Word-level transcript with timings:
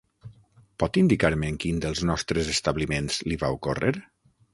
Pot 0.83 0.95
indicar-me 1.01 1.51
en 1.53 1.59
quin 1.65 1.81
dels 1.83 2.01
nostres 2.11 2.49
establiments 2.55 3.21
li 3.29 3.39
va 3.45 3.53
ocórrer? 3.59 3.93